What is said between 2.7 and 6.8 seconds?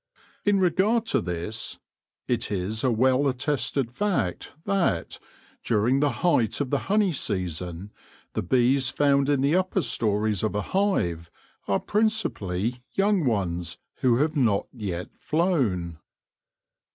a well attested fact that, during the height of the